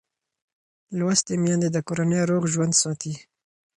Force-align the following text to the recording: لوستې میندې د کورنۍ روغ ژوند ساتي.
لوستې 0.97 1.33
میندې 1.43 1.69
د 1.71 1.77
کورنۍ 1.87 2.21
روغ 2.29 2.43
ژوند 2.53 2.73
ساتي. 2.81 3.13